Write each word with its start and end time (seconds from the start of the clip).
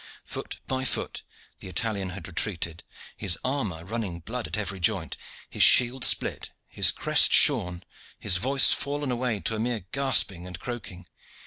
Foot 0.25 0.59
by 0.65 0.83
foot 0.83 1.21
the 1.59 1.67
Italian 1.67 2.09
had 2.09 2.27
retreated, 2.27 2.83
his 3.17 3.37
armor 3.43 3.85
running 3.85 4.19
blood 4.19 4.47
at 4.47 4.57
every 4.57 4.79
joint, 4.79 5.15
his 5.47 5.61
shield 5.61 6.03
split, 6.03 6.49
his 6.67 6.91
crest 6.91 7.31
shorn, 7.31 7.83
his 8.19 8.37
voice 8.37 8.71
fallen 8.71 9.11
away 9.11 9.41
to 9.41 9.53
a 9.53 9.59
mere 9.59 9.81
gasping 9.91 10.47
and 10.47 10.59
croaking. 10.59 11.05